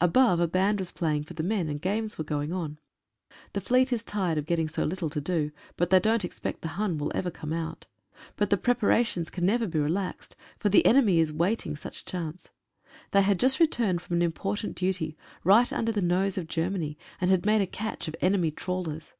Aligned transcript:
Above 0.00 0.40
a 0.40 0.48
band 0.48 0.78
was 0.78 0.90
play 0.90 1.16
ing 1.16 1.22
for 1.22 1.34
the 1.34 1.42
men, 1.42 1.68
and 1.68 1.82
games 1.82 2.16
were 2.16 2.24
going 2.24 2.54
on. 2.54 2.78
The 3.52 3.60
Fleet 3.60 3.92
is 3.92 4.02
tired 4.02 4.38
of 4.38 4.46
getting 4.46 4.66
so 4.66 4.82
little 4.82 5.10
to 5.10 5.20
do, 5.20 5.52
but 5.76 5.90
they 5.90 6.00
don't 6.00 6.24
expect 6.24 6.62
the 6.62 6.68
Hun 6.68 6.96
will 6.96 7.12
ever 7.14 7.30
come 7.30 7.52
out. 7.52 7.84
But 8.36 8.48
the 8.48 8.56
prepara 8.56 9.04
tions 9.04 9.28
can 9.28 9.44
never 9.44 9.66
be 9.66 9.78
relaxed, 9.78 10.34
for 10.58 10.70
the 10.70 10.86
enemy 10.86 11.18
is 11.20 11.34
waiting 11.34 11.76
such 11.76 12.00
a 12.00 12.04
chance. 12.06 12.48
They 13.10 13.20
had 13.20 13.38
just 13.38 13.60
returned 13.60 14.00
from 14.00 14.16
an 14.16 14.22
important 14.22 14.74
duty, 14.74 15.18
right 15.44 15.70
under 15.70 15.92
the 15.92 16.00
nose 16.00 16.38
of 16.38 16.48
Germany, 16.48 16.96
and 17.20 17.30
had 17.30 17.44
made 17.44 17.60
a 17.60 17.66
catch 17.66 18.08
of 18.08 18.16
enemy 18.22 18.50
trawlers. 18.50 19.12